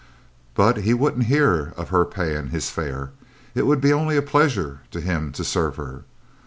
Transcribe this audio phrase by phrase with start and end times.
[0.55, 3.11] But he wouldn't hear of her paying his fare
[3.53, 6.05] it would be only a pleasure to him to serve her.